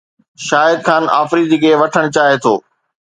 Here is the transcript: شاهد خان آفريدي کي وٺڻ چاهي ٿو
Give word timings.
شاهد 0.47 0.79
خان 0.87 1.03
آفريدي 1.21 1.57
کي 1.63 1.71
وٺڻ 1.81 2.03
چاهي 2.17 2.37
ٿو 2.43 2.53